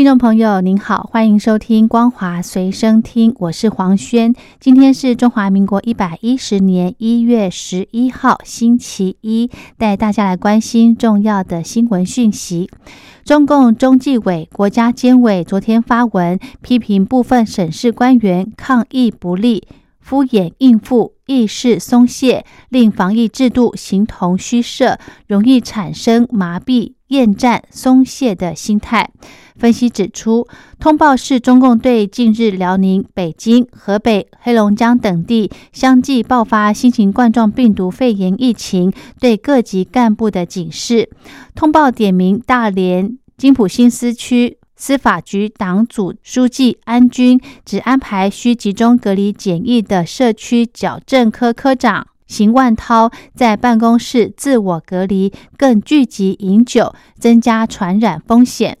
[0.00, 4.34] 听众朋友您好，欢迎收听光华随身听，我是黄轩。
[4.58, 12.70] 今天是中华民国一百一十年一月十一号，星期一，带大家来关心重要的新闻讯息。
[13.26, 19.68] 中共中纪委、国家监委昨天发文批评部分省市官员抗疫不力、
[20.00, 29.08] 敷衍应付、意识松懈，令防疫制度形同虚设，容易产生麻痹、厌战、松懈的心态。
[29.56, 41.10] 分析指出，通报是中共对近日辽宁、北京、河北、黑龙江等地相继爆发新型冠状病毒肺炎疫情对各级干部的警示。
[41.54, 58.78] 通报点名大连金浦新司区司法局党组书记安军，只安排需集中隔离检疫的社区矫正科科长邢万涛在办公室自我隔离，更聚集饮酒，增加传染风险。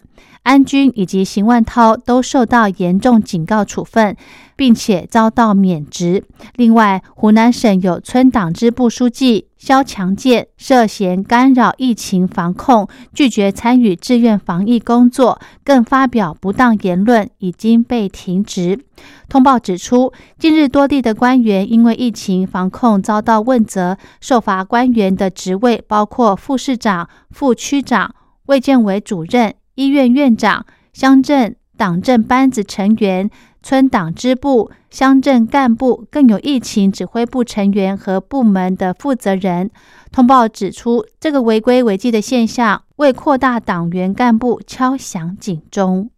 [0.50, 4.16] 安军以及邢万涛都受到严重警告处分，
[4.56, 6.24] 并且遭到免职。
[6.56, 18.80] 另外，湖南省有村党支部书记肖强健涉嫌干扰疫情防控，拒绝参与志愿防疫工作，更发表不当言论，已经被停职。
[19.28, 28.12] 通报指出，近日多地的官员因为疫情防控遭到问责，受罚官员的职位包括副市长、副区长、
[28.46, 29.54] 卫健委主任。
[29.80, 33.30] 医院院长、乡镇党政班子成员、
[33.62, 39.70] 村党支部、乡镇干部，更有疫情指挥部成员和部门的负责人。
[40.12, 46.10] 通报指出，这个违规违纪的现象，为扩大党员干部敲响警钟。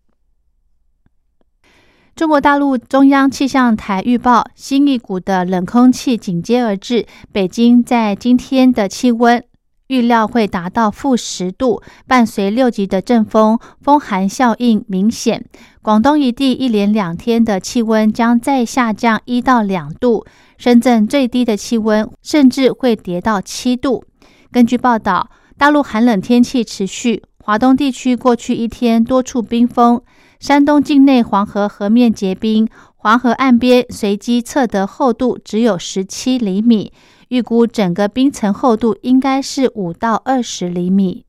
[2.16, 9.44] 中国大陆中央气象台预报，新一股的冷空气紧接而至，北京在今天的气温。
[9.92, 15.44] 预料会达到负十度，伴随六级的阵风，风寒效应明显。
[15.82, 20.24] 广东一地一连两天的气温将再下降一到两度，
[20.56, 24.02] 深圳最低的气温甚至会跌到七度。
[24.50, 30.00] 根据报道，大陆寒冷天气持续，华东地区过去一天多处冰封，
[30.40, 32.66] 山东境内黄河河面结冰，
[32.96, 36.94] 黄河岸边随机测得厚度只有十七厘米。
[37.32, 41.24] 预估整个冰层厚度应该是五到二十厘米。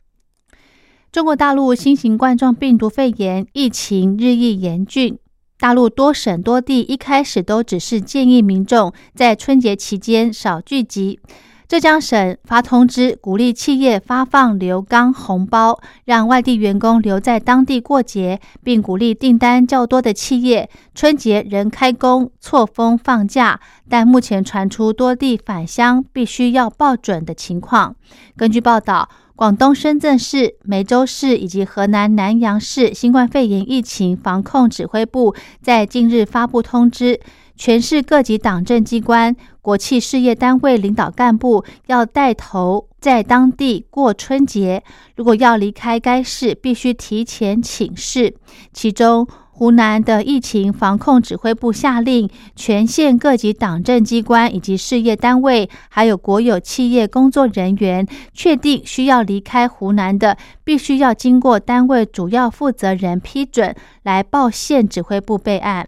[1.13, 5.17] 中国大陆新型冠状病毒肺炎疫情日益严峻，
[5.57, 11.21] 大陆多省多地一开始都只是建议民众在春节期间少聚集。
[11.67, 23.59] 浙江省发通知，鼓励企业发放留港红包，让外地员工留在当地过节，并鼓励订单较多的企业春节仍开工，错峰放假。
[23.89, 27.95] 但目前传出多地返乡必须要报准的情况。
[28.35, 37.19] 根据报道，广东深圳市、梅州市以及河南南阳市新冠肺炎疫情防控指挥部在近日发布通知。
[37.55, 44.83] 全市各级党政机关、国企事业单位领导干部要带头在当地过春节。
[45.15, 48.35] 如果要离开该市，必须提前请示。
[48.73, 65.87] 其中，湖南的疫情防控指挥部下令，全县各级党政机关以及事业单位，还有国有企业工作人员，确定需要离开湖南的，必须要经过单位主要负责人批准，来报县指挥部备案。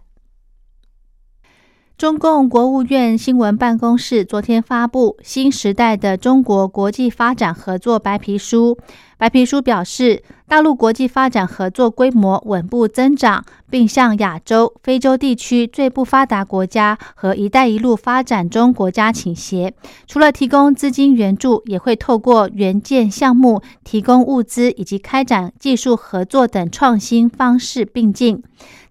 [1.98, 8.76] 中共国务院新闻办公室昨天发布《新时代的中国国际发展合作白皮书》。
[9.16, 19.72] 白皮书表示，大陆国际发展合作规模稳步增长，并向亚洲、非洲地区最不发达国家和“一带一路”发展中国家倾斜。
[20.06, 28.42] 除了提供资金援助，也会透过援建项目、提供物资以及开展技术合作等创新方式并进。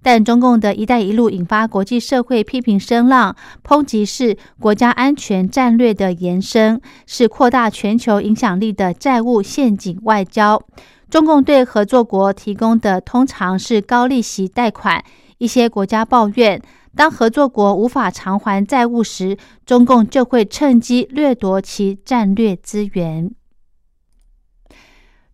[0.06, 10.62] 但中共的一带一路引发国际社会批评声浪，抨击是国家安全战略的延伸，是扩大全球影响力的债务陷阱外交。
[11.10, 15.04] 中共对合作国提供的通常是高利息贷款，
[15.40, 16.62] 一些国家抱怨，
[16.96, 19.36] 当合作国无法偿还债务时，
[19.66, 23.32] 中共就会趁机掠夺其战略资源。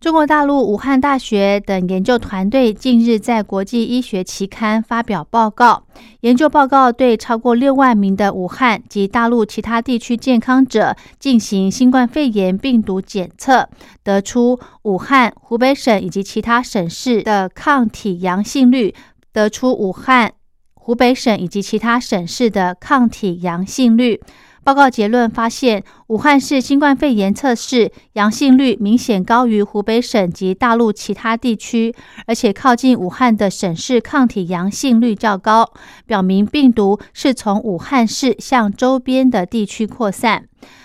[0.02, 5.84] 中国大陆武汉大学等研究团队近日在国际医学期刊发表报告，
[6.22, 13.68] 研究报告对超过六万名的武汉及大陆其他地区健康者进行新冠肺炎病毒检测，
[14.02, 18.92] 得出武汉、湖北省以及其他省市的抗体阳性率，
[19.32, 20.32] 得出武汉、
[20.74, 24.20] 湖北省以及其他省市的抗体阳性率。
[24.64, 31.92] 报告结论发现，武汉市新冠肺炎测试阳性率明显高于湖北省及大陆其他地区，
[32.26, 35.72] 而且靠近武汉的省市抗体阳性率较高，
[36.06, 40.44] 表明病毒是从武汉市向周边的地区扩散。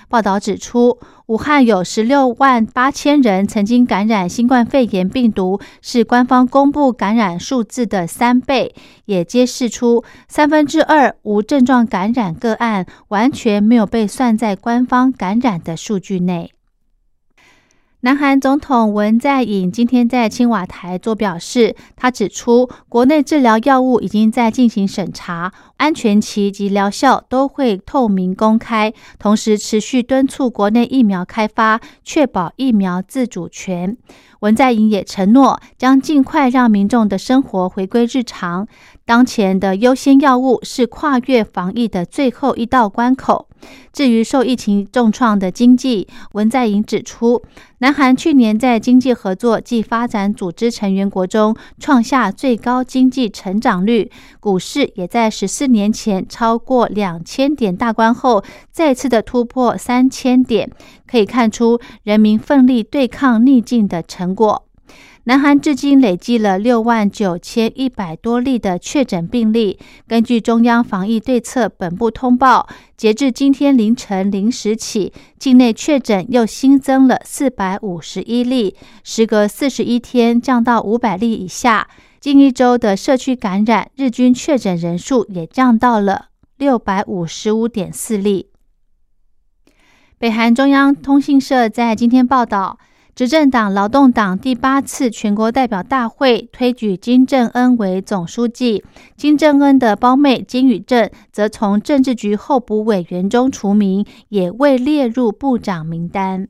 [0.10, 8.74] 报道指出，武汉有十六万八千人曾经感染新冠肺炎病毒，是官方公布感染数字的三倍，
[9.06, 16.54] 也揭示出三分之二无症状感染个案完全没有被算在官方感染的数据内。
[18.02, 33.98] 南韩总统文在寅今天在青瓦台做表示，他指出，国内治疗药物已经在进行审查，安全期及疗效都会透明公开，同时持续敦促国内疫苗开发，确保疫苗自主权。
[34.42, 38.68] 文在寅也承诺将尽快让民众的生活回归日常。
[39.06, 43.47] 当前的优先药物是跨越防疫的最后一道关口。
[43.94, 47.42] 至于受疫情重创的经济，文在寅指出，
[47.80, 60.70] 南韩去年在经济合作暨发展组织成员国中创下最高经济成长率，股市也在十四年前超过两千点大关后再次的突破三千点，
[61.10, 64.67] 可以看出人民奋力对抗逆境的成果。
[65.28, 69.78] 南韩至今累计了六万九千一百多例的确诊病例。
[70.08, 72.66] 根据中央防疫对策本部通报，
[72.96, 81.90] 截至今天凌晨零时起，境内确诊又新增了四百五十一例，时隔四十一天降到五百例以下。
[82.22, 88.48] 近一周的社区感染日均确诊人数也降到了六百五十五点四例。
[90.18, 92.80] 北韩中央通讯社在今天报道。
[93.18, 98.84] 执政党劳动党第八次全国代表大会推举金正恩为总书记，
[99.16, 106.48] 金正恩的胞妹金宇镇则从政治局候补委员中除名，也未列入部长名单。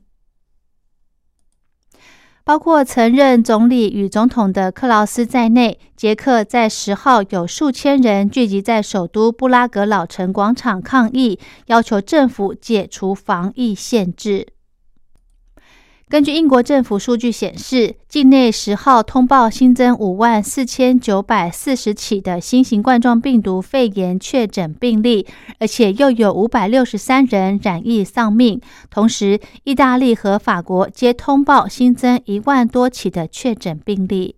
[2.44, 11.38] 包括曾任总理与总统的克劳斯在内，捷克在十号有数千人聚集在首都布拉格老城广场抗议，
[11.68, 14.48] 要求政府解除防疫限制。
[16.08, 25.26] 根据英国政府数据显示，境内十号通报新增五万四千九百四十起的新型冠状病毒肺炎确诊病例，
[25.60, 28.58] 而且又有五百六十三人染疫丧命。
[28.88, 34.36] 同时，意大利和法国皆通报新增一万多起的确诊病例。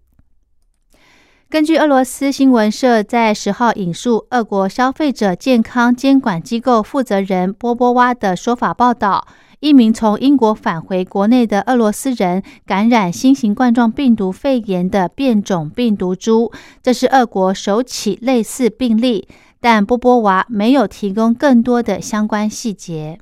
[1.49, 9.29] 根据俄罗斯新闻社在十号引述俄国消费者健康监管机构负责人波波娃的说法报道。
[9.61, 16.51] 一名从英国返回国内的俄罗斯人感染新型冠状病毒肺炎的变种病毒株，
[16.83, 19.29] 这是俄国首起类似病例，
[19.61, 23.19] 但波波娃没有提供更多的相关细节。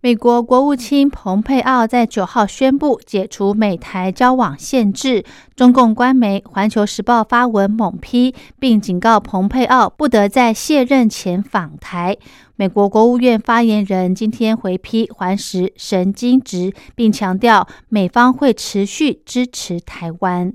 [0.00, 5.24] 美国国务卿蓬佩奥在九号宣布解除美台交往限制，
[5.56, 12.16] 中共官媒《环球时报》发文猛批，并警告蓬佩奥不得在卸任前访台。
[12.54, 20.52] 美国国务院发言人今天回批环时神经质，并强调美方会持续支持台湾。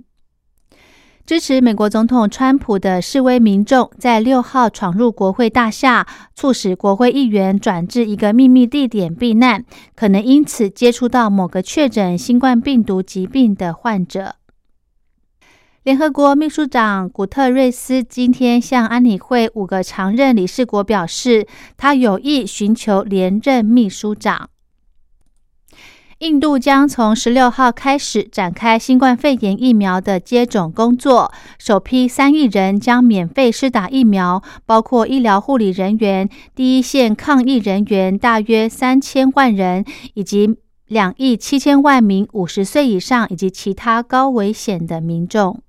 [1.25, 9.63] 支持美国总统川普的示威民众在六号闯入国会大厦，促使国会议员转至一个秘密地点避难，
[9.95, 14.35] 可能因此接触到某个确诊新冠病毒疾病的患者。
[15.83, 24.49] 联合国秘书长古特瑞斯今天向安理会五个常任理事国表示，他有意寻求连任秘书长。
[26.23, 40.55] 印度将从十六号开始展开新冠肺炎疫苗的接种工作，首批三亿人将免费施打疫苗，包括医疗护理人员、第一线抗疫人员大约三千万人，以及
[40.87, 45.59] 两亿七千万名五十岁以上以及其他高危险的民众。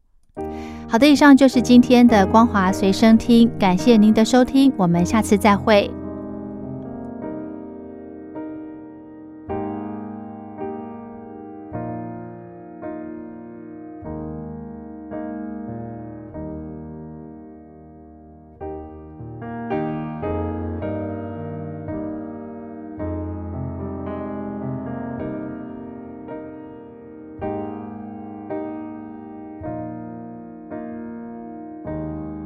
[0.88, 5.90] 好的，以上就是今天的光华随身听，感谢您的收听，我们下次再会。